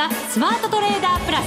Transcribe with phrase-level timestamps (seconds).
[0.00, 1.46] ザ・スマートトレーダープラス。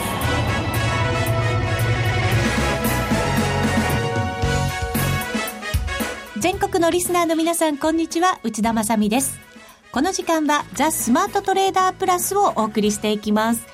[6.40, 8.40] 全国のリスナーの皆さんこんにちは。
[8.44, 9.40] 内田まさです。
[9.92, 13.66] この時間はザ・スマートトレーダープラスをお送りしていきます。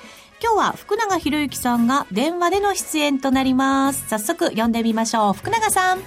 [0.42, 4.08] 今日は福永博之さんが電話での出演となります。
[4.08, 5.34] 早速呼んでみましょう。
[5.34, 5.98] 福永さん。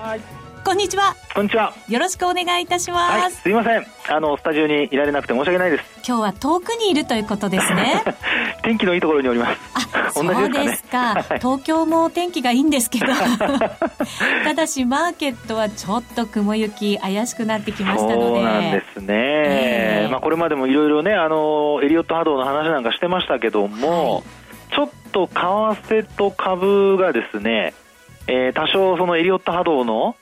[0.00, 1.16] はいこんにちは。
[1.34, 1.74] こんにちは。
[1.88, 3.12] よろしくお願いいたします。
[3.12, 3.86] はい、すいません。
[4.08, 5.84] あの、スタジオにいられなくて申し訳ないです。
[6.06, 8.02] 今日は遠くにいるということですね。
[8.62, 9.60] 天気のいいところにおります。
[9.74, 11.24] あ、 そうですか。
[11.38, 13.06] 東京も天気がいいんですけど。
[14.44, 18.26] ただし、マーケットはちょっと雲行き怪しくなってきましたので。
[18.26, 19.06] そうなんですね。
[19.08, 24.22] えー、まあ、これまでもいろいろね、あの、エリオット波動の話なんかしてましたけども、はい、
[24.74, 27.72] ちょっと為替と株がですね、
[28.26, 30.16] えー、多少そのエリオット波動の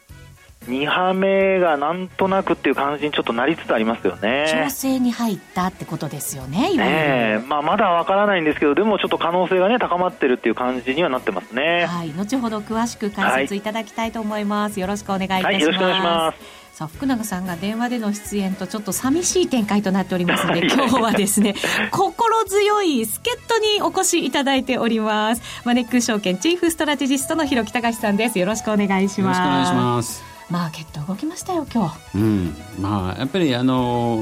[0.69, 4.47] 2波目がなんとなくっていう感じにちょっとなりつつありますよね。
[4.66, 11.87] 調整に入ったってことですよねねまあ、まだわからないんですけどでもちょっと可能性がね高まってるっていう感じにはなってますね。
[11.87, 12.13] はい。
[12.13, 16.59] 後ほど詳しく解説いただきたいと思います、はい、よろしくお願いいたします、はい、よろしくお願いします。
[16.73, 21.57] さあ福永さんが電話での出演とちょっと寂しい展開となっておりますので 今日はですね
[21.91, 25.43] 心強い助っ人にお越しいただいております。
[25.65, 28.38] マネック証券チーフストラテジストの広木隆さんです。
[28.38, 29.21] よろしくお願いします。
[29.21, 32.54] よろしくお願いしますマーケット動きましたよ今日、うん。
[32.80, 34.18] まあ、やっぱりあの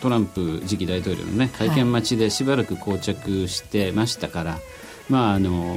[0.00, 4.60] トランプ次期大統領の、ね、会見待ちでしばらく膠着してましたから、はい、
[5.08, 5.76] まああの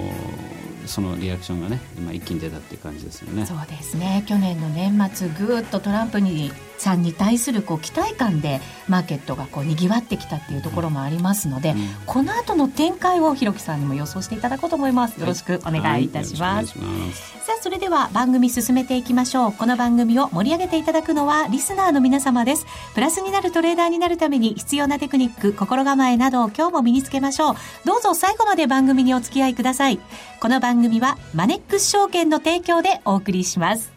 [0.85, 3.45] そのリアクションがね今一気に出たっていう感じですよね。
[3.45, 4.23] そうですね。
[4.27, 15.19] 去年の年末ぐっとトランプにさんに対するこう期待感でマーケットがこうにぎわってきたっていうところもありますので、うん、この後の展開をひろきさんにも予想していただこうと思います。
[15.19, 19.53] よろしくお願いいたします、はいはい、さあそれでは番組進めていきましょう。
[19.53, 22.65] この番組を盛り上げていただくのはリスナーの皆様です。
[22.93, 27.55] プラスになるトレーダーになるために必要なテクニック心構えなどを今日も身につけましょう。
[27.85, 29.99] どうぞ最後まで番組にお付き合いください。
[30.39, 33.91] この番組はマネックス証券の提供でお送りします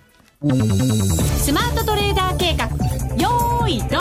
[1.50, 2.66] スマートトレーダー計画
[3.16, 4.00] よーいドン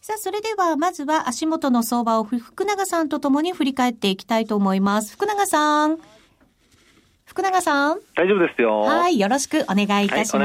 [0.00, 5.14] さあ、それでは、まずは足元の相場を福永さんとともに振り返っていきたいと思います。
[5.14, 5.98] 福永さん。
[7.38, 8.00] 福永さん。
[8.16, 8.80] 大丈夫ですよ。
[8.80, 10.38] はい、よろしくお願いいたします。
[10.38, 10.44] はい、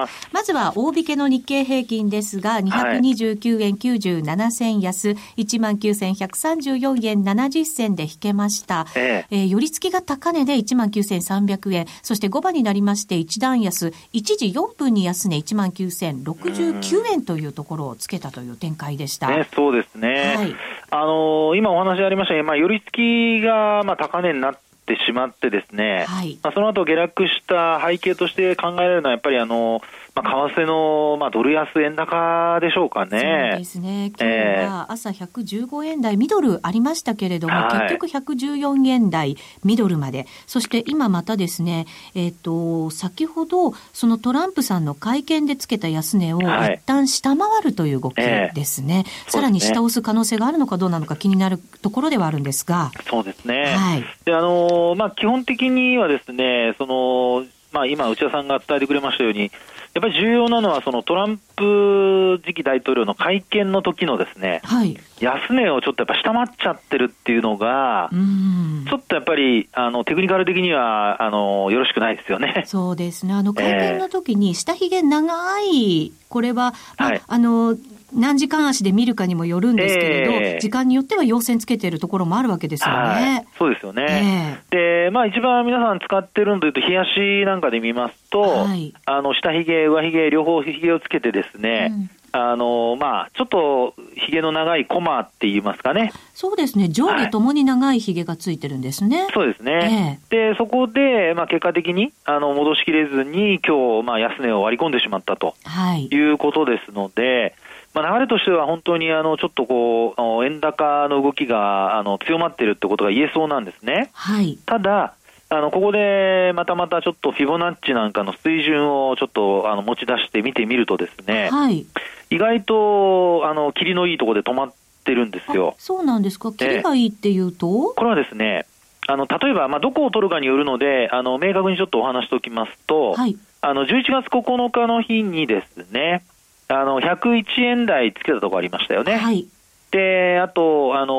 [0.00, 8.84] ますまずは大引けの日経平均ですが、229円97銭安、はい、19,134円70銭で引けました。
[8.94, 19.30] えええー、寄り付きが高値で19,300円、そして5番になりまして一段安、1時4分に安値19,069円というところをつけたという展開でした。
[19.30, 20.34] ね、そうですね。
[20.36, 20.54] はい、
[20.90, 29.80] あのー、今お話ありましたように、まあ、寄り付きがまあ高値になってってしまってですね、はい、まあ、その後下落した背景として考えられるのはやっぱりあの、
[30.14, 33.50] まあ、為替の、まあ、ドル安円高でしょうかね。
[33.52, 34.12] そうですね。
[34.18, 34.34] 今日
[34.70, 40.26] は朝115円台ミドルありましたけれども、結局114円台ミドルまで。
[40.46, 48.94] そして今またですね、えっ、ー、と、先ほど、そのトランプさんの会見でつけた安値を一旦下回るという動きですね。
[48.94, 52.92] はいえー、さらに下押す可能性があるのかどうなのか気になるところではあるんですが。
[53.10, 53.74] そうですね。
[53.76, 54.04] はい。
[54.24, 59.50] で、あの、まあ、基本的にはですね、その、まあ、今、内田さんが伝えてくれましたように、
[59.94, 72.64] やっぱり重要なのは、そのトランプ次期大統領の会見の時のですね、はい、安値をちょっとやっぱ下回っちゃってるっていうのが、ちょっとやっぱりあのテクニカル的にはあのよろしくないですよね。
[72.66, 73.34] そうですね。
[73.34, 77.76] あの会見の時に下髭長い、これは、まあ、はい、あの
[78.14, 82.98] 何時間足で見るかにもよるんですけれど、えー、時間によっては陽線つけてるところもあるわけですよね。
[82.98, 84.62] はい、そうですよね。
[84.70, 96.12] えー、で、まあ一番皆さん使ってるのというと、冷やしなんかで見ますと、はい、あの、下髭、上髭、両方髭をつけてですね、うんあのまあ、ちょっとひげの長いコマって言いますかね。
[96.34, 96.88] そうですね。
[96.88, 99.22] 上下ともに長いひげがついてるんですね。
[99.22, 100.18] はい、そうですね。
[100.32, 105.54] えー、で、そこで、まあ、結果的に、あの、戻しきれずに、今日、まあ、安値を割り込んでしまったと。
[105.62, 106.06] はい。
[106.06, 107.54] いうことですので、
[107.94, 114.10] まあ、流れとしては本当にあのちょっとこう円高の動きがあの強まっているってことが言えそうなんですね。
[114.12, 115.14] はい、ただ
[115.48, 121.86] あのここでまたまたちょっとフィボナッチなんかの水準をちょっとあの持ち出して見てみるとですね、はい、
[122.30, 124.74] 意外とあの霧のいいところで止まっ
[125.04, 125.76] てるんですよ。
[125.78, 126.50] そうなんですか？
[126.52, 128.66] 霧がいいっていうと、これはですね、
[129.06, 136.24] あの例えばまあどこを取るかによるので、あの明確にちょっとお話しておきますと、はい、あの11月9日の日にですね。
[136.68, 139.16] あの101円台つけたところありましたよね。
[139.16, 139.46] はい、
[139.90, 141.14] で、あと、あの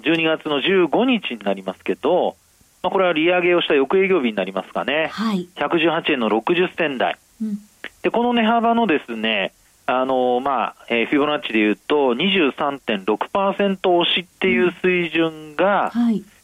[0.00, 2.36] 12月の15日になりますけど、
[2.82, 7.58] まあ、これは利上げをした翌営業日になりますかね、はい、118円の60銭台、うん、
[8.02, 9.52] でこの値幅のですね、
[9.86, 15.92] あのまあえー、フィボナッチでいうと23.6%押しっていう水準が、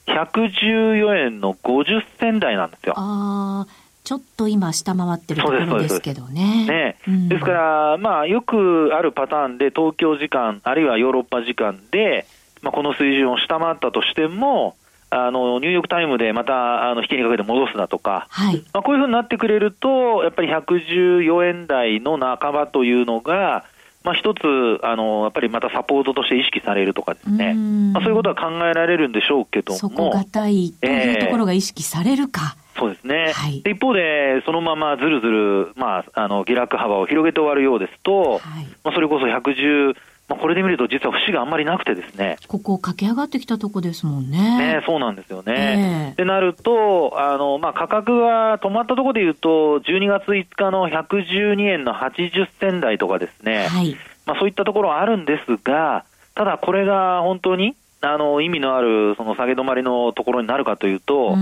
[0.07, 2.95] 114円の50銭台なんですよ。
[2.97, 3.67] あ
[4.07, 6.65] ちょっと今、下回ってるところですけどね。
[6.65, 12.25] ね、うん、ですから、まあ、よくあるパターンで、東京時間、あるいはヨーロッパ時間で、
[12.63, 14.77] まあ、この水準を下回ったとしても、
[15.11, 23.65] あのニューヨーク・タイムでまたあの引きにかけて戻すなとか、はい、まあ、こういうふうになってくれると、やっぱり114円台の半ばというのが、
[24.07, 24.39] まあ、一つ
[24.85, 27.55] あの、やっぱりまたサポートとして意識されるとかですね、
[27.93, 32.55] まあ、そういうことは考えられるんでしょうけども、底堅いというところが意識されるか。
[32.77, 38.41] えー、そうですね、はい、一方で、そのままずるずる、まあ、あの下落幅を広げて終わるようですと、はい、
[38.85, 39.97] まあ、それこそ110、
[40.29, 42.37] まあ、これで見ると、実は節があんまりなくてですね。
[42.49, 44.77] ここ駆け上がってきたとこですもんね。
[44.79, 46.11] ねそうなんですよね。
[46.13, 53.69] ってなると、あの、まあ、価格が止まったところで言うと、12月5日の112円の80銭台とかですね。
[53.69, 53.97] はい。
[54.27, 57.77] まあ、そういったところはあるんですが、ただこれが本当に、
[58.13, 61.37] あの、意味のある、その下げ止まりのところになるかというと、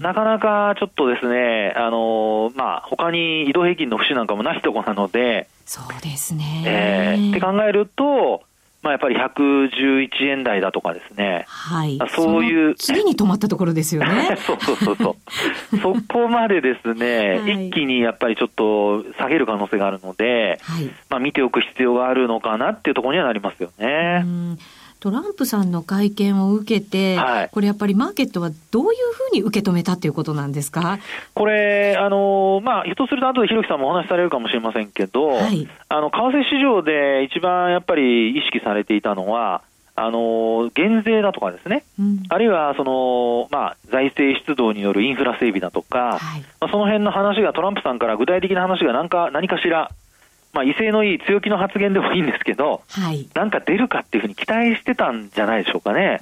[0.00, 6.64] なかなかちょっとですね、あの、まあ、他に移動平均の節なんかもないところなので、そうですね。
[6.66, 8.42] えー、って考えると、
[8.82, 11.44] まあ、やっぱり111円台だとかですね。
[11.46, 11.98] はい。
[12.08, 12.74] そういう。
[12.76, 14.36] 次に止まったところですよね。
[14.40, 15.16] そうそうそうそ
[15.72, 15.76] う。
[15.78, 24.22] そこまでですね、はい、一気にやっぱりちょっと下げる可能性があるので、はい、まあ見ておく必要があるのかなっていうところにはなりますよね。
[24.24, 24.58] うん
[25.00, 30.98] トランプさんの会見を受けて、はい、これやっぱりマーケットはどういうふうに受け止めたということなんですか？
[31.34, 39.62] これ、あのまあ、ひょっとすると後でひろきさんもお話しされるかもしれませんけど、はい、あの為替市場で一番やっぱり意識されていたのは、
[39.96, 49.90] あの減税だとかですね、うん、あるいはその、まあ、財政出動によるインフラ整備だとか、はい、まあ、その辺の話がトランプさんから具体的な話が何か何かしら
[50.52, 56.18] まあ、威勢のいい強気の発言でもいいんですけど、はい、なんか出るかっていうふうに期待してたんじゃないでしょうかね。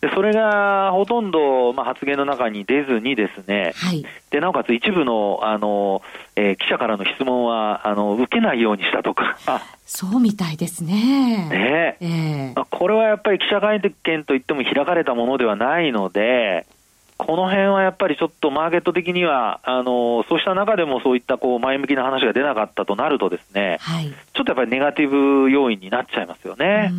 [0.00, 6.00] でそれがほとんど、まあ、発言の中に出ずにですね、はい、でなおかつ一部のあの、
[6.36, 9.36] えー、記者からの質問はあの受けないようにしたとか。
[9.84, 11.48] そうみたいですね。
[11.50, 16.64] ねえー、これはやっぱり記者会見といっても開かれたものではないので、
[17.26, 26.92] この辺はやっぱりちょっとマーケット的には、あのそうした中でもそういったこう前向きな話が出なかったとなると、ですね、はい、ちょっとやっぱりネガティブ要因になっちゃいますよね。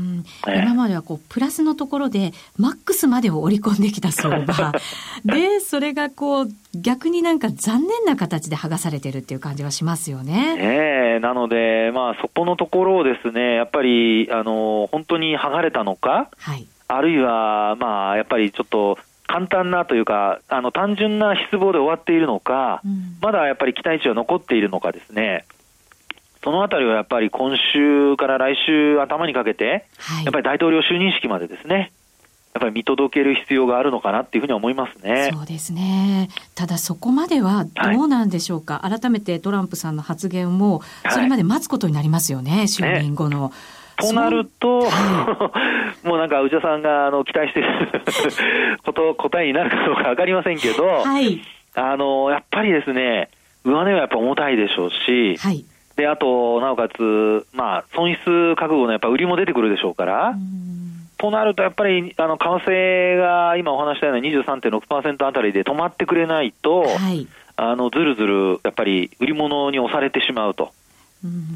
[0.47, 4.71] 今まではこうプラスのところで、マックスまでを織り込んできた相場、
[5.25, 10.55] で、それがこう、逆になんか残念な形で剥がされてるっていう感じはしますよね。
[10.55, 18.97] ねなので、まあ、そこのところをですね、やっぱり、あの本当に剥がれたのか、はい、あるいは、まあ、やっぱりちょっと、
[19.31, 25.45] 簡単なというか、あの単純な失望で終わっているのか、うん、まだやっぱり期待値は残っているのかですね、
[26.43, 31.93] そのあたりはやっぱり今週から来週頭にかけて、はい、やっぱり大統領就任式までですね、
[32.53, 35.29] やっぱり見届ける必要があるのかなっていうふうに思いますね。
[35.31, 36.29] そうですね。
[36.53, 38.81] ただそこまではどうなんでしょうか。
[38.83, 43.49] はい、改めてトランプさんの発言も、それまで待つことになりますよね、はい、就任後の。
[43.49, 43.55] ね
[44.01, 44.89] となると、
[46.03, 47.69] もうなんか内田さんがあの期待している
[48.83, 51.41] こと 答えになるかどうか分かりませんけど、はい、
[51.75, 53.29] あのやっぱりですね、
[53.63, 55.63] 上値はやっぱ重たいでしょうし、はい、
[55.95, 60.33] であと、なおかつ、まあ、損失覚悟のやっぱ売りも出てくるでしょうから。
[61.17, 67.27] となると、やっぱりあの為替が今お話したような23.6%あたりで止まってくれないと、はい、
[67.57, 70.71] あのずるずるやっぱり売り物に押されてしまうと。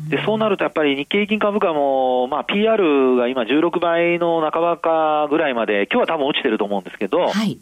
[0.10, 7.57] でそうなるとやっぱり日経平均株価も、まあ、PR が今16倍の半ばかぐらいまで、今日は多分落ちてると思うんですけど、はい、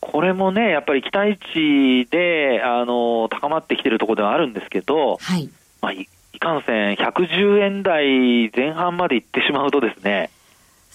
[0.00, 5.50] これもね、やっぱり期待値であの高まってきてるところではあるんですけど、はい、
[5.82, 6.06] まあ、い
[6.38, 10.30] かんせん110円台前半まで行ってしまうとですね、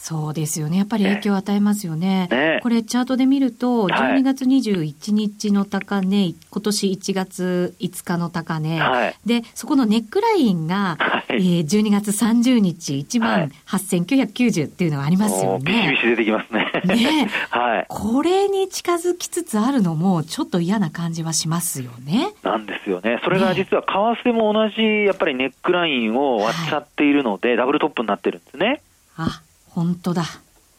[0.01, 0.77] そうですよね。
[0.77, 2.29] やっぱり影響を与えますよね。
[2.32, 15.65] ねこれチャートで見ると、12月21日の高値、はい、今年1月5日の高値、はい、で、そこのネックラインが、はい、えー、12月30日1万8990っていうのがありますよね。
[15.65, 16.72] ビシビシ出てきますね。
[16.86, 17.86] ね はい。
[17.89, 22.32] これに近づきつつあるのも、ちょっと嫌な感じはしますよね。
[22.41, 23.20] なんですよね。
[23.25, 28.82] それが実は為替も同じ、やっぱりネックラインを割っちゃっているので、ダブルトップになってるんですね。
[29.18, 29.41] あ
[29.80, 30.24] 本当だ。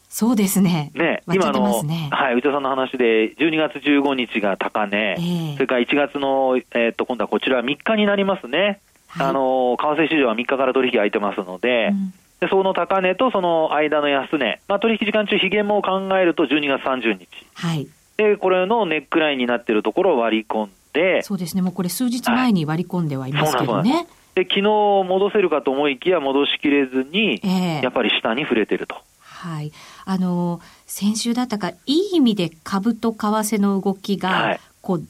[0.09, 0.91] そうですね。
[0.93, 8.79] ね、今の、はい、内田さんの話で、12月15日が高値、えー、それから1月の、えー、っと、今度はこちら3日になりますね。
[9.07, 17.27] はい、あの、為替市場は3日から取引空いてますので、うん、でその高値とその間の安値、まあ、取引時間中、ひげもを考えると12月30日。
[17.55, 17.87] はい。
[18.17, 23.93] で、これのネックラインになっているところを割り込んで、そうですね、もうこれ数日前に割り込んではいますけどね。
[23.93, 28.95] はいで昨日戻せるかと思いきや戻しきれずに、えー、やっぱり下に触れてると。
[29.19, 29.71] はい。
[30.05, 35.03] あの、先週だったか、いい意味で株と為替の動きが、こう、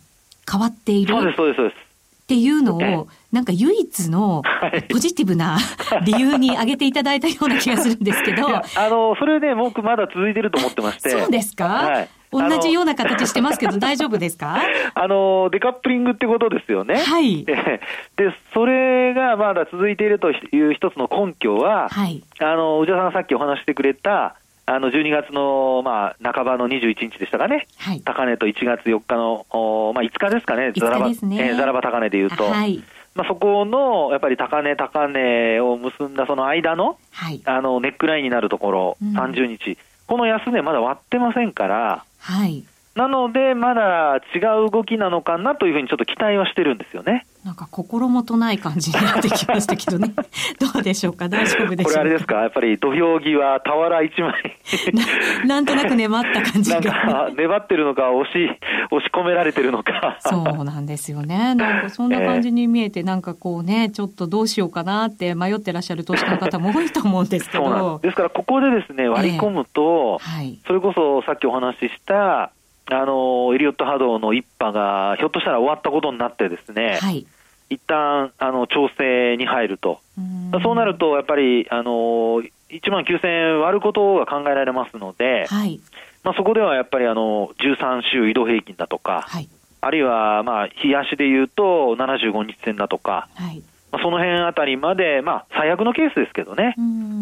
[0.50, 1.13] 変わっている？
[1.13, 1.91] そうです、そうです、そうです。
[2.32, 4.42] っていうのを、なんか唯一の
[4.90, 5.58] ポジティブな
[6.06, 8.48] 理由に挙げていただいたような気がするんですけど。
[8.48, 11.10] あの、それで、ね、僕まだ続いてると思ってまして。
[11.10, 11.66] そうですか？
[11.66, 12.10] はい。
[12.32, 14.62] 同じような形してますけど、大丈夫ですか？
[14.96, 16.96] あの、デカップリングってことですよね。
[16.96, 17.44] はい。
[17.44, 17.58] で、
[18.54, 20.36] それがまだ続いているとい
[20.70, 22.24] う一つの根拠は、はい。
[22.40, 24.36] あの、内田さんがさっきお話してくれた、
[24.74, 31.16] あの12月の、まあ、半ばの21日でしたかね、はい、高値と1月4日の、おまあ、5日ですかね、ざらば、ね。
[31.22, 42.63] えー、ざらば高値でいうと、はい、まあ、そこのやっぱり高値、高値を結んだその間の,、はい、あのネックラインになるところ、うん、30日、この安値、まだ割ってませんから、はい、
[42.94, 47.26] なので、まだ違う動きなのかなというふうにちょっと期待はしてるんですよね。
[47.46, 50.14] なんか心もとない感じになってきましたけどね。
[50.60, 51.28] どうでしょうか？
[51.28, 51.90] 大丈夫でしょうか？
[51.90, 52.36] これあれですか？
[52.42, 54.60] やっぱり土俵際、俵一枚
[55.42, 55.48] な。
[55.48, 56.82] なんとなく粘った感じが。
[56.82, 58.36] なんか粘ってるのか、押し、
[58.92, 60.18] 押し込められてるのか。
[60.20, 61.56] そうなんですよね。
[61.56, 68.00] なんかそんな感じに見えて、えー、なんかこうね、ちょっとどうしようかなって迷ってらっしゃる投資家の方も多いと思うんですけど。
[68.04, 72.52] ですからここでですね、割り込むと、えーはい、それこそさっきお話しした、
[72.94, 77.26] あのエリオット波動の一波がひょっとしたら終わったことになってですね、はい、
[77.70, 80.02] 一旦あの調整に入ると、
[80.64, 85.80] そうなるとやっぱりあの1万9000円割ることが考えられますので、はい、
[86.24, 89.50] まあ、そこではやっぱりあの13週移動平均だとか、はい、
[89.82, 93.64] あるいはまあ日足でいうと75日線だとか、はい。
[93.92, 96.76] まあ、その辺あたりまで、まあ、最悪のケースですけどね、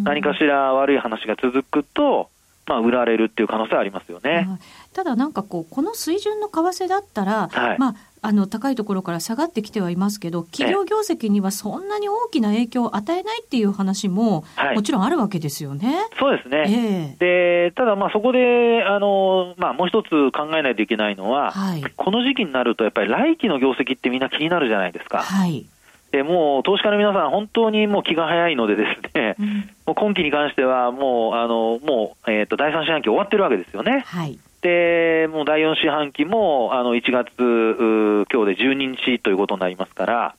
[0.04, 2.30] 何かしら悪い話が続くと、
[2.70, 4.48] まあ、売られるっていう可能性はありますよね。
[4.94, 15.96] ただなんかこうこの水準の為替だったら、はい、まああの高いところから下がってきてはいますけど、企業業績にはそんなに大きな影響を与えないっていう話も、はい、もちろんあるわけですよね。
[16.20, 16.66] そうですね。
[16.68, 25.24] えー、でただ、まあそこであの、まあ、もう一つ考えないといけないのは、はい、この時期になると、やっぱり来期の業績ってみんな気になるじゃないですか。
[25.24, 25.66] はい
[26.12, 29.48] でもう投資家の皆さん、本当にもう気が早いので、ですね、うん、
[29.86, 34.04] もう今期に関しては、もう、あのもう、えーと、第3四半期終わってるわけですよね。
[34.08, 40.36] はい、で、もう第4四半期もあの1月、今日で12日ということになりますから、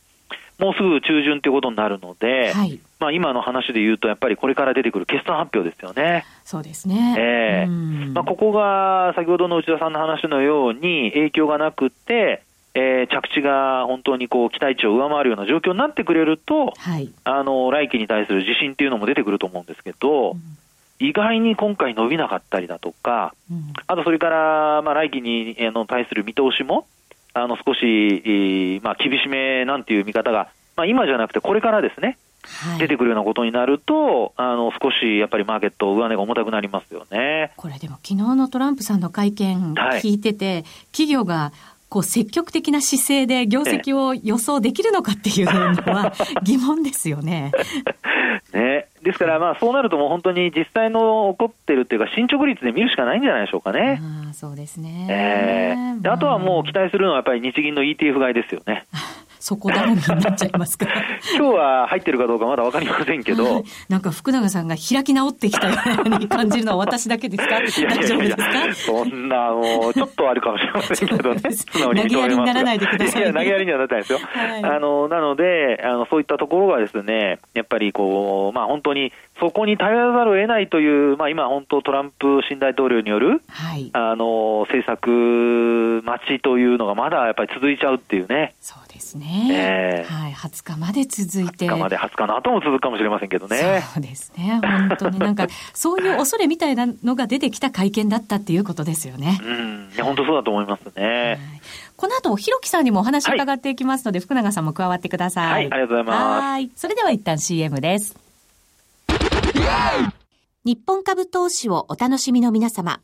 [0.58, 6.26] もうすぐ中旬ということになるので、はい、まあ、今の話で言うと、やっぱりこれから出てくる決算発表ですよね。
[6.44, 7.16] そうですね。
[7.18, 12.42] えーまあ、ここが先ほどの内田さんの話のように影響がなくて、
[12.74, 20.40] えー、着地が本当にこう期待値を上回るような状況になってくれると、はい、あの来期に対する自信っていうのも出てくると思うんですけど、うん、
[21.00, 26.86] 意外に今回伸びなかったりだとか、うん、あとそれから、まあ、来期にあの対する見通しも、
[27.32, 37.52] あの少し、まあ、厳しめなんていう見方が、まあ、今じゃなくてこれからですね、はい、出てくるようなことになると、あの少しやっぱりマーケット、上値が重たくなりますよね。
[37.56, 41.52] これでも、昨日のトランプさんの会見聞いてて、はい、企業が
[41.90, 45.52] こう積極的な姿勢で業績を予想できるのかっていうの
[45.92, 47.50] は疑問ですよね。
[48.54, 54.00] ねですから、まあ、そうなるともう本当に実際の起こってるっていうか、進捗率で見るしかないんじゃないでしょうかね。
[54.30, 58.86] あそうですね、えー、であとはもう期待するのはやっぱり日銀の ETF 買いですよね。
[59.40, 60.86] そこ頼みになっちゃいますか？
[61.36, 67.58] 今日は入ってるかどうかまだ分かりませんけど、はい、なんか福永さんが開き直ってきたように感じるのは私だけですか？
[67.60, 68.74] 大丈夫ですか？
[68.74, 71.40] そんなもうちょっとあるかもしれませんけどね。
[71.72, 88.54] 投げやりにならないでください、ね、いや投げやりにはなってないですよ、はい、あのなのであのそういったところがですねやっぱりこうまあ本当にそこに頼らざるを得ないという、まあ、今、本当、トランプ新大統領による、はい、あの政策待ちというのがまだやっぱり続いちゃうっていうね。
[88.60, 91.66] そうですね、えー、はい、20日まで続いて。
[91.66, 93.82] 20日まで、20日の後も続くかもしれませんけどね。
[93.94, 99.40] そうですね、本当になんか、 そういう恐れみたいなのが出てきた会見だったっていうことですよね。
[99.42, 101.28] うん、本当そうだと思いますね。
[101.28, 101.38] はい
[102.00, 105.52] この後、ひろきさんにもお話伺っていきますので、はい、福永さんも加わってください。
[105.52, 106.42] はい、ありがとうございます。
[106.42, 106.70] はい。
[106.74, 108.18] それでは一旦 CM です。
[110.64, 113.02] 日本株投資をお楽しみの皆様。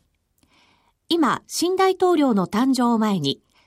[1.09, 3.39] 今、新大統領の誕生を前に、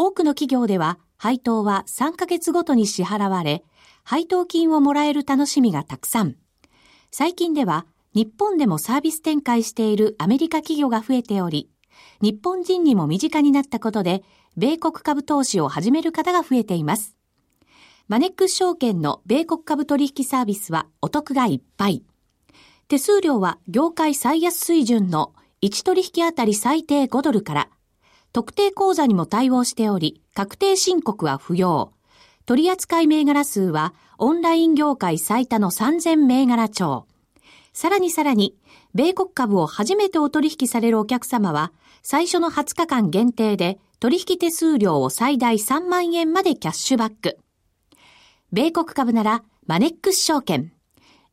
[0.00, 3.64] 多くの企業では、配当は3ヶ月ごとに支払われ、
[4.04, 6.36] 配当金をもらえる楽しみがたくさん。
[7.10, 11.68] 最近では、日本でもサービス展開しているアメリカ企業が増えており、
[12.22, 14.22] 日本人にも身近になったことで、
[14.56, 17.16] 米国株投資を始める方が増えています。
[18.06, 22.04] マネックス証券の米国株取引サービスはお得がいっぱい。
[22.86, 27.68] 手数料は業界最安水準の1取引あたり最低5ドルから、
[28.32, 31.92] 特定口座にも対応しており、確定申告は不要。
[32.46, 37.06] 取扱銘柄数はオンライン業界最多の3000銘柄超。
[37.72, 38.56] さらにさらに、
[38.94, 47.38] 米国株を初めてお取引されるお客様は、最初の20日間限定で取引手数料を最大3万円までキャッシュバック。
[48.52, 50.72] 米国株ならマネックス証券。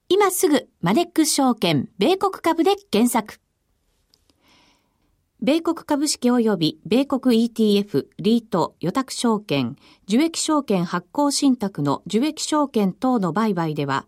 [0.09, 3.39] 今すぐマネックス証券米国株で検索。
[5.41, 9.75] 米国株式及び米国 ETF、リート、予託証券、
[10.07, 14.05] 受益証券発行信託の受益証券等の売買では、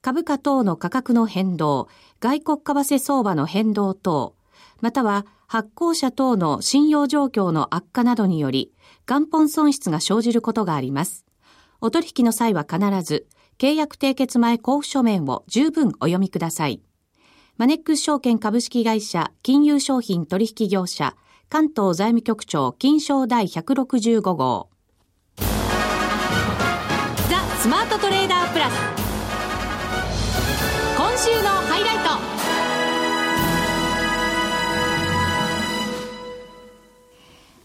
[0.00, 1.88] 株価等の価格の変動、
[2.20, 4.36] 外国為替相場の変動等、
[4.80, 8.72] または発行者等の信用状況の悪化などにより、
[9.06, 11.26] 元本損失が生じることがあります。
[11.80, 13.26] お取引の際は必ず、
[13.58, 16.80] 契約締結前交付書面を十分お読みください。
[17.60, 21.14] マネックス証券株式会社金融商品取引業者
[21.50, 24.70] 関東財務局長金賞第165号。
[25.36, 25.44] ザ・
[27.58, 28.72] スマートトレーダープラス。
[30.96, 31.96] 今週のハイライ
[32.34, 32.39] ト。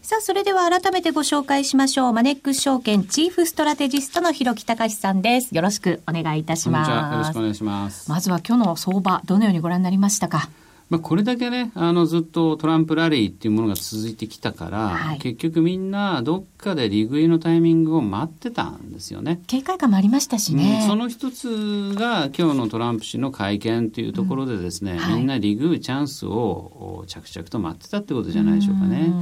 [0.06, 2.12] さあ、それでは改めてご紹介しましょう。
[2.12, 5.52] マネックス証券チーフストラテジストの広木隆さんです。
[5.52, 6.90] よろしくお願いいたします。
[6.92, 8.08] よろしくお願いします。
[8.08, 10.48] まずは今日の相場、どのようにご覧になりましたか？
[10.90, 29.12] まあ、これだけねあのずっとトランプラリーっていうものが続いてきたから、はい、結局みんなどっかで利食いのタイミングを待ってたんですよね警戒感もありましたしね、うん、その一つが今日のトランプ氏の会見というところでですね、うんはい、みんな利食うチャンスを着々と待ってたってことじゃないでしょうかね。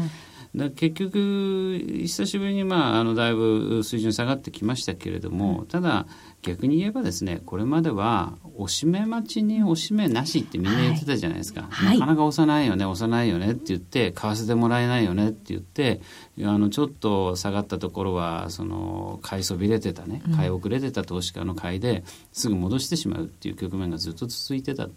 [0.57, 6.07] だ結局久しぶりに、まあ、あのだいぶ水準下がってきましたけれども、ただ
[6.43, 16.01] 逆に言えばですねこれまではおしめ待ちにおしめなしってみんな言ってたじゃないですか、はい、なかなか押さないよね押さないよねって言って買わせてもらえないよねって言って
[16.41, 24.89] あのちょっと下がったところはその買いそびれてたね買い遅れてた投資家の買いですぐ戻してしまうっていう局面がずっと続いてた。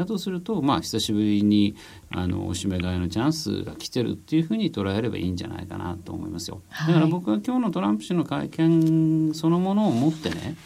[0.00, 1.76] だとすると、まあ、久しぶりに
[2.10, 6.62] あのおしめ買いのチャンスが来てるっていうふうに捉えればいいんじゃないかなと思いますよ。
[6.88, 10.56] だから僕は今日のトランプ氏の会見そのものをもってね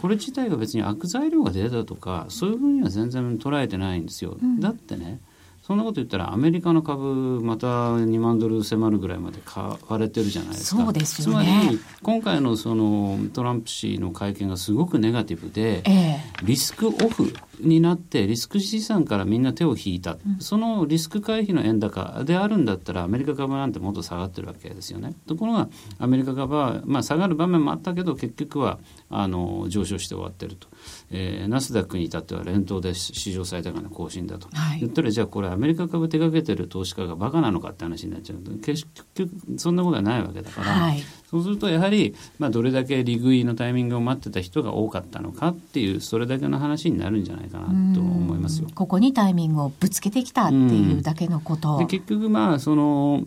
[0.00, 4.36] これ自体が別に悪材料が出たとかそういうふうには全然捉えてないんですよ。
[4.42, 5.20] うん、だってね
[5.62, 10.82] そんなこと言ったらアメリカの株また2万ドル迫るぐらいまで買われてるじゃないですか。
[10.82, 17.32] そうですよね、つまり今回のそのトランプ氏の会見がすごくネガティブで、えー、リスクオフ
[17.62, 25.14] になってリスク資産からみんな手を引いた、うん、そのリスク回避の円高であるんだったらアメリカ株なんてもっと下がってるわけですよね。
[25.26, 28.78] ところがアメリカ株は、まあ、下がる場面もあったけど結局は
[29.10, 30.68] あの上昇して終わってると。
[31.10, 38.38] えー、ナスダックに至っては連投で史上最高値更新だと、はい、言ったらじゃあこれアメリカ株手掛けてる投資家がバカなのかって話になっちゃう。
[38.38, 48.68] と結局そんなことはないわけだから、はい、そうするとやはり、まあ、どれだけ利食いのタイミングを待ってた人が多かったのかっていうそれだけの話になるんじゃないかなと思いますよ。
[48.74, 51.78] ここにタイミングをぶつけてきたっていうだけのこと。
[51.78, 53.24] で結局まあその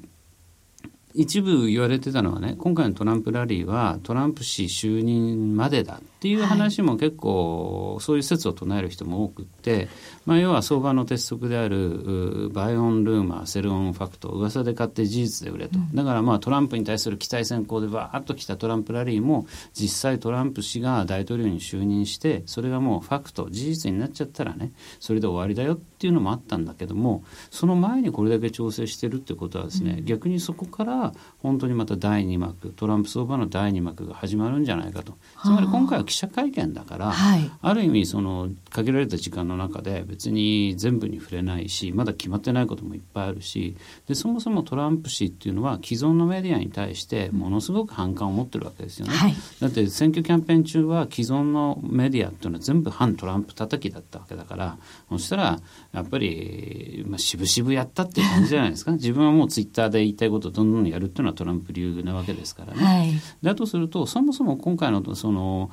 [1.16, 9.90] 一部言われてたのはね今回のトランプラリーはトランプ氏就任までだっていう話も結構、そういう説を唱える人も多くって、
[10.26, 35.18] まあ、要は相場の鉄則である buy on rumor sell on fact 噂で買って事実で売れと、だからまあトランプに対する期待先行でバーッときたトランプラリーも実際トランプ氏が大統領に就任してそれがもう fact 事実になっちゃったらねそれで終わりだよっていうのもあったんだけどもその前にこれだけ調整してるってことはですね、うん、逆にそこから本当にまた第2幕トランプ相場の第2幕が始まるんじゃないかと。
[35.42, 43.76] つまり今回は記者会見だから、はい、ある意味その限られた時間の中で別に全部に触れないしまだ決まってないこともいっぱいあるし
[44.08, 49.14] でそもそもトランプ氏っていうのは既存のメディアに対してものすごく反感を持ってるわけですよね。
[49.14, 54.78] はい、だって選挙キャンペーン中は既存のメディアっていうのは全部反トランプ叩きだったわけだから
[55.10, 55.60] そしたら
[55.94, 62.84] やっぱり、まあ、渋々やったっていう感じじゃないですか 自分はもうツイッターで言いたいことをどんどんややるっていうのはトランプ流なわけですからね。
[62.84, 63.12] はい、
[63.44, 65.70] だとするとそもそも今回のその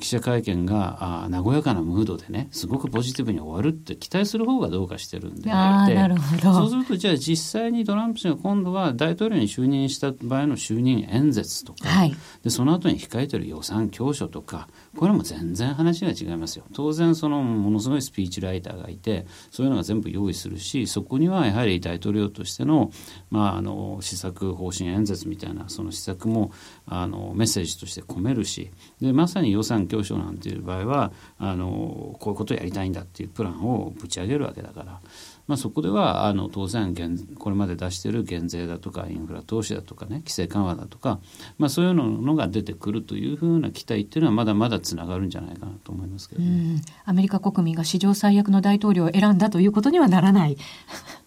[0.00, 16.64] 記者会見があ和やかなムードでねすごくポジティブに終わるって期待する方がどうかしてるんであなるほどそうするとじゃあ実際にトランプ氏が今度は大統領に就任した場合の就任演説とか、はい、でその後に控えてる予算教書とかこれも全然話が違いますよ。
[16.72, 22.90] 当然そのものすごいスピーチライターがいてそういうのが全部用意するしそこにはやはり大統領としての,、
[23.30, 26.52] まあ、あの施策方針演説みたいなその施策も
[26.86, 35.00] あのメッセージとして込めるしでまさに予算教書なんていう場合はあのこういうことをやりたいんだっていうプランをぶち上げるわけだから。
[35.46, 36.94] まあ、そこではあの当然
[37.38, 41.20] これまで出している減税だとかインフラ投資だとかね規制緩和だとか、
[41.58, 50.56] まあ、そういうのが出てくるというふうな期待っていうのはまだまだつながるんじゃないかなと思いますけど、ね、アメリカ国民が史上最悪の大統領を選んだということにはならない。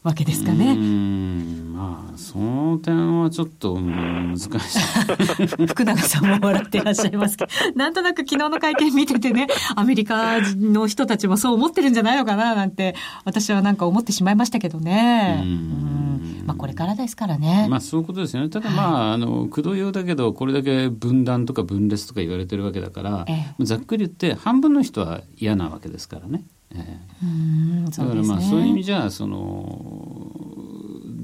[0.08, 0.76] わけですかね。
[1.78, 4.50] まあその点はちょっと難しい
[5.68, 15.44] 福永さんも笑っていらっしゃいますけど なんとなく昨日の会見見ててねアメリカの人たちもそう思ってるんじゃないのかななんて私はなんか思ってしまいましたけどね。
[16.46, 17.68] まあ、これからですからね。
[17.70, 18.50] まあ、そういうことですよね。
[18.50, 26.46] ただ、まあ、はい、あの、駆動用だけど、これだけ分断とか分裂とか言われてるわけだから、ええ、ざっくり言って、半分の人は嫌なわけですからね。
[26.76, 30.32] ええ、だからまあそういう意味じゃその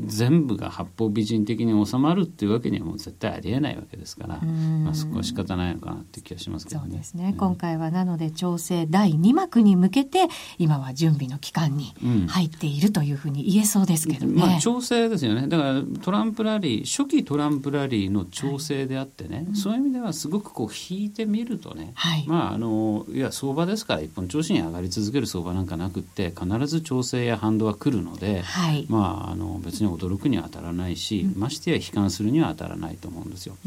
[0.05, 6.87] 全部が八方美人的に収まるっていうわけにはもう絶対ありえないわけですから、まあ、そこは仕方ないのかなって気がしますけどね。
[6.89, 11.93] そうですね、うん、今回はなので調整第2幕に向けて今は準備の期間に
[12.27, 14.33] 入っているというふうに言えそうですけどね。
[14.39, 15.47] まあ、調整ですよね。
[15.47, 33.57] だからトランプラリー初期トランプラリーの調整であってね、はい、そういう意味ではすごくこう引いてみるとね、はい、まああのいや相場ですから一本調子に上がり続ける相場なんかなくって必ず調整や反動は来るので、はい、まああの別に驚くには当たらないし、うん、ましてや悲観するには当たらないと思うんですよ。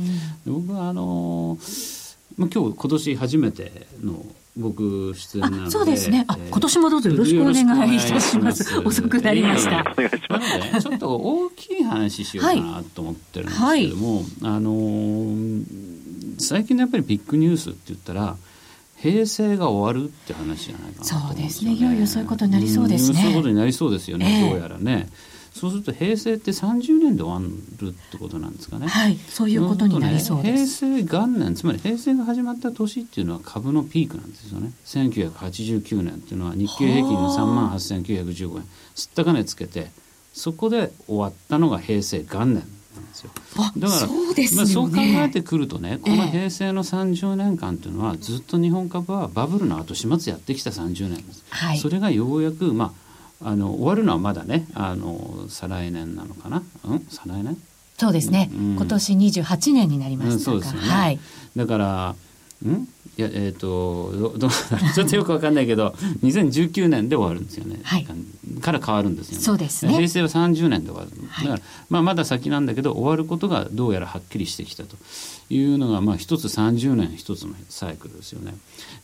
[0.47, 1.59] うん、僕はあの
[2.37, 4.25] まあ、今日今年初めての
[4.59, 6.25] 僕出演なのでそうですね。
[6.29, 8.79] あ、えー、今年もどうぞよろしくお願いいたします。
[8.81, 9.71] 遅くなりました。
[9.71, 10.11] なので
[10.81, 15.65] ちょっと大きい話しようかなと思ってるんですけども、はい、あの
[16.39, 18.37] 最近のやっぱりビッグニュースって言ったら
[18.97, 21.73] 平成が終わるって話じゃないかな、ね、そうですね。
[21.73, 25.09] いよいよそういうことになりそうですね、そういうことになりそうですよね、えー、どうやらね
[25.57, 28.87] そうすると平成って30年で終わるってことなんですかね。
[28.89, 30.85] はい、そういうことになりそうです。
[30.87, 34.73] 平成元年、つまり平成が始まった年っていうのは株のピークなんですよね。
[34.85, 38.65] 1989年っていうのは日経平均の3万8915円、
[38.95, 39.91] すった金つけて、
[40.35, 42.63] そこで終わったのが平成元年。
[42.97, 53.06] なんですよだからそうです、ね、まあ、そう考えてくるとねこの平成の30年間というのは、ずっと日本株はバブルの後始末やってきた30年です、はい、それがようやく、まあ、
[53.43, 57.57] あの終わるのはまだねあの再来年なのかな、うん、再来年？
[57.99, 61.19] そうですね、うん、今年28年になりましたそうですよね、はい、
[61.57, 62.15] だから
[62.65, 62.89] ん？
[63.19, 64.49] いやえっ、ー、とど
[64.95, 68.07] ちょっとよくわかんないけど2019年で終わるんですよね、はい、
[68.61, 69.43] から変わるんですよね。
[69.43, 69.93] そうですね。
[69.93, 74.97] 平成は30年で終わる、はい、だから、まあ、まだ先なんだけど終わることがどうやらはっきりしてきたと
[75.49, 78.55] いうのが、まあ、一つ30年一つのサイクルですよね。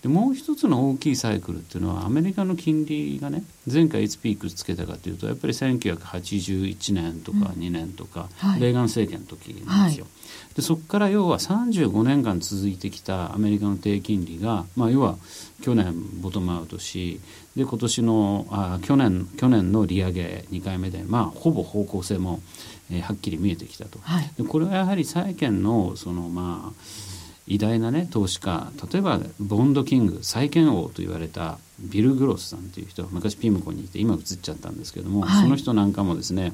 [0.03, 10.22] でもう一つの大きいサイクルっていうのはアメリカの金利がね前回いつピークつけたかというとやっぱり1981年とか2年とか、うんはい、レーガン政権の時なんですよ、はい
[10.55, 15.17] でそこから要は35年間続いてきたアメリカの低金利が、まあ、要は
[15.63, 17.21] 去年ボトムアウトし
[17.57, 22.41] で今年のあ去年去年の利上げ2回目で、まあ、ほぼ方向性も、
[22.91, 26.73] えー、はっきり見えてきたと、はい、でこれはやはり債券のそのまあ
[27.47, 36.53] 偉大なね投資家例えばボンドキング債券王と言われたビル・グロスさんという人昔ピムコにいて今移っちゃったんですけども、はい、その人なんかもですね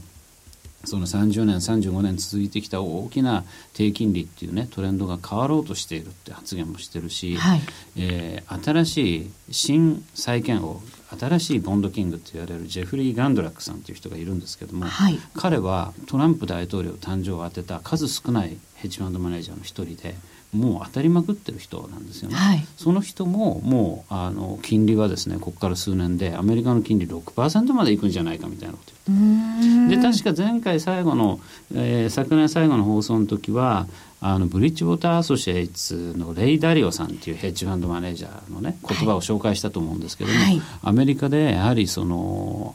[0.85, 7.61] その30年35年続いてきた大きな低金利っていうねトレンドが変わろうとしているって発言もしてるし、はい、
[7.97, 10.81] えー、新しい新債券王
[11.19, 20.15] 新しいボンドキングと言われるジェフリー・ガンドラックさんという人がいるんですけども、はい、彼はトランプ大統領誕生を当てた数少ないヘッジファンドマネージャーの一人で。
[20.53, 29.97] もう当たりまくってる人なんですよね、はい、その人ももうあの金利はですねここから数年でアメリカの金利6%までいくんじゃないかみたいなこと言って。
[29.97, 31.41] で確か前回最後の、
[31.75, 33.87] えー、昨年最後の放送の時は
[34.21, 42.75] あのブリッジウォーターアソシエイツのレイ・ダリオさんっていうヘッジファンドマネージャーのね言葉を紹介したと思うんですけども、はい、アメリカでやはりその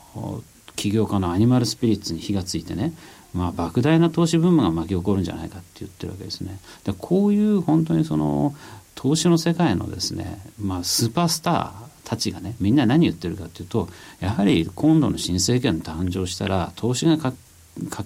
[0.75, 2.93] 起業家のアニマルスピリッツに火がついてね
[3.33, 6.59] まあ、莫大な投資ブームが巻き起こるんじゃないかって言ってるわけですね。
[6.83, 8.55] でこういう本当にその
[8.95, 11.71] 投資の世界のですね、まあ、スーパースター
[12.05, 17.35] たちがねみんな何言ってるかっていうとやはり今度の新政権誕生したら投資が活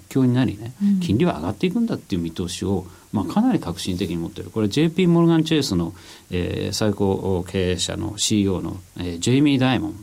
[0.08, 4.50] 況になりね、金利は上がっていくんだっていう見通しを、まあ、かなり革新的に持ってる。
[4.50, 5.94] これ JP モルガン・チェイスの、
[6.30, 9.94] えー、最高経営者の CEO の、えー、ジェイミー・ダイモン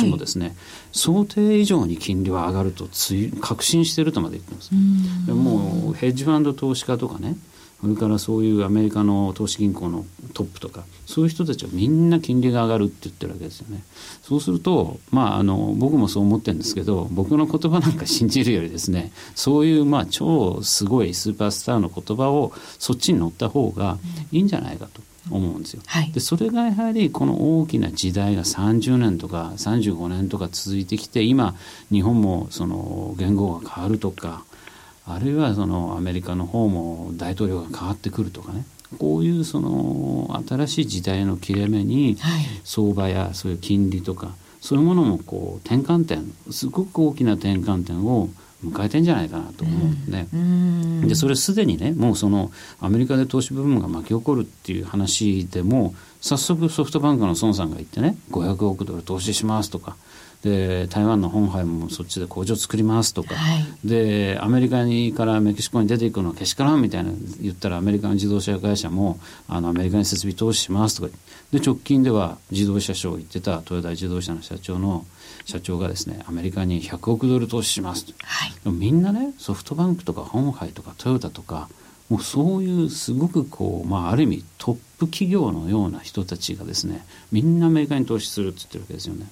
[0.00, 0.54] 氏もですね、はい、
[0.92, 4.70] 想定以上に金利は上がるとつい確信してるとまで言ってます。
[5.32, 7.36] もうヘッジファンド投資家とかね
[7.84, 13.82] それからそういうアメリカの投資銀行のトップとかそういう人たちはみんな金利が上がるって言ってるわけですよね。
[14.22, 23.98] そうすると、まあ、あの僕もそう思ってるんですけど僕の言葉なんか信じるよりですねそういうまあ超すごいスーパースターの言葉をそっちに乗った方が
[24.32, 25.02] いいんじゃないかと。
[25.30, 31.54] 思うんですよ、はい、でそれがやはりこの大きな時代が30年とか35年とか続いてきて今
[31.90, 34.44] 日本もその言語が変わるとか
[35.06, 38.64] あるいはそのアメリカの方も大統領が変わってくるとかね。
[38.98, 42.16] こういうその新しい時代の切れ目に
[42.62, 48.28] 相場やそういう金利とかそういうものもこう転換点すごく大きな転換点を
[48.64, 50.26] 迎えてんじゃないかなと思うんで,、
[51.02, 59.96] ね、でそれすでにねもうそのアメリカで投資部分が巻き起こるっていう話でも早速ソフトバンクの孫さんが言ってね500億ドル投資しますとか
[60.44, 71.14] で台湾の本杯もそっちで工場作りますとか、はい、でアメリカにからメキシコに出ていくのはけしからんみたいな言ったらアメリカの自動車会社もあのアメリカに設備投資しますとか。
[71.50, 75.06] で直近では自動車ショー行ってた豊田自動車の社長の
[75.46, 81.68] 社長がですねアメリカに100億ドル投資しますと、はい、みんなねソフトバンクとか本杯とかトヨタとか
[82.10, 89.26] もうそういうすごくこう、まあ、ある意味トップ企業のような人たちがですねみんなアメリカに投資するって言ってるわけですよね。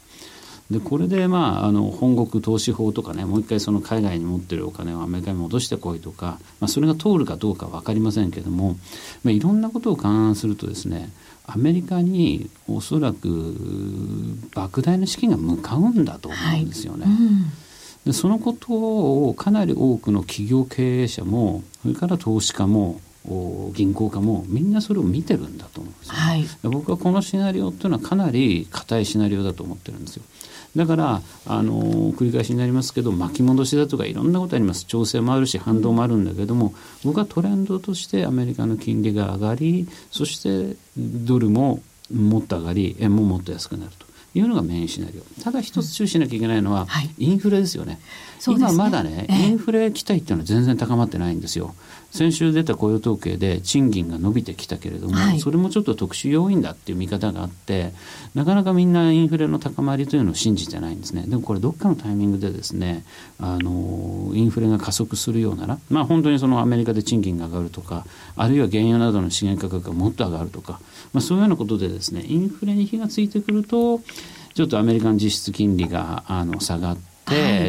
[0.73, 8.77] でこれで、まあ、あの本国投資法とかねもう一回その海外に持ってるお金をアメリカに戻してこいとか、まあ、それが通るかどうか分かりませんけども、
[9.23, 11.11] まあ、いろんなことを勘案するとですね
[11.47, 13.29] アメリカにおそらく
[14.55, 17.05] 莫大な資金が向かうんだと思うんですよね。
[17.05, 17.53] はいうん
[18.05, 18.67] でそのこと
[19.29, 23.01] をかなり多くの企業経営者もそれから投資家も
[23.73, 30.25] 銀行家もみんなそれを見てるんだと思うんですよ、はい、僕はこのシナリオっていうのはかなり硬いシナリオだと思ってるんですよ。
[30.75, 34.85] だからあの繰り返しになりますけど巻き戻しだとかいろんなことあります。
[34.85, 41.83] 調整もあるし反動もあるんだけども僕はトレンドとしてアメリカの金利が上がりそしてドルも
[42.13, 44.07] もっと上がり円ももっと安くなると
[44.39, 45.43] いうのがメインシナリオ。
[45.43, 46.87] ただ一つ注意しなきゃいけないのは、
[47.19, 48.01] インフレですよね、
[48.46, 51.74] 今まだね、インフレ期待っていうのは全然高まってないんですよ。
[52.11, 57.92] 先週出た雇用統計で賃金が伸びてきたけれども、はい、それもちょっと特殊要因だっていう見方があって
[58.35, 61.24] なかなかみんなインフレの高まりというのを信じてないんですね。
[61.26, 63.05] でもこれどっかのタイミングでですね
[63.38, 68.05] あのインフレが加速するようならまあ本当にそのアメリカで賃金が上がるとか
[68.37, 70.81] あるいは原油などの資源価格がもっと上がるとか、
[71.14, 74.00] まあ、そういうようなことでですねインフレに火がついてくると
[74.55, 77.12] ちょっとアメリカの実質金利があの下がって、はい、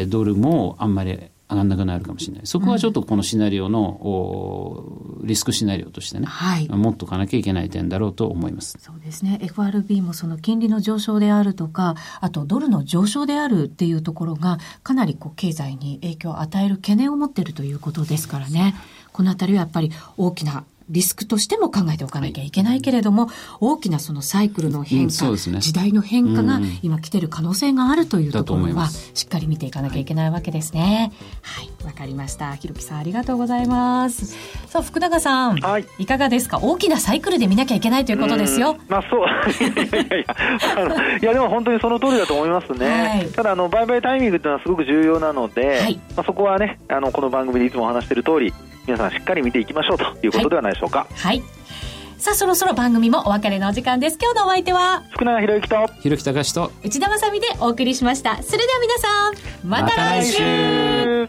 [0.08, 2.46] ドルもあんまり上がんなくなるかもしれない。
[2.46, 8.78] そこはちょっとこのシナリオの、うん、リスクシナリオとしてね、はい、持っとかなきゃいけない点だろうと思います。
[8.80, 9.38] そうですね。
[9.42, 18.74] FRB もその金利の上昇であるとか、あとドルの上昇であるっていうところが、かなりこう経済に影響を与える懸念を持っているということですからね。
[19.12, 31.12] このあたりはやっぱり大きなリスクとしても考えておかなきゃいけないけれども、はい、大きなそのサイクルの変化、うんね、時代の変化が今来てる可能性があるというところは、しっかり見ていかなきゃいけないわけですね。
[31.42, 32.54] はい、わ、はい、かりました。
[32.54, 34.36] ひろきさんありがとうございます。
[34.66, 36.58] さあ、福永さん、はい、いかがですか？
[36.58, 38.76] 大きなサイクルで見なきゃいけないということですよ。
[38.88, 39.20] まあそう。
[39.20, 42.86] いやいやいや、いやでも本当にその通りだと思いますね。
[42.88, 48.52] はい、ただ、あの、売買タイミングっていうのはすごく重要なので、はい、まあそこはね、あの、この番組でいつもお話している通り、
[48.86, 51.00] 皆さんしっかり見ていきましょうということではないでしょうか。
[51.00, 51.42] はい、はい
[52.16, 54.16] さあ、そろそろ番組もお別れのお時間です。
[54.18, 58.42] 今日のお相手は、福永博之と、ひろきたかしと、内田まさみでお送りしました。
[58.42, 61.28] それでは皆さん、また来週ま、